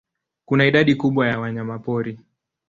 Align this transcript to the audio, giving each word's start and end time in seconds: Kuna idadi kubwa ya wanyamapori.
Kuna 0.45 0.65
idadi 0.65 0.95
kubwa 0.95 1.27
ya 1.27 1.39
wanyamapori. 1.39 2.19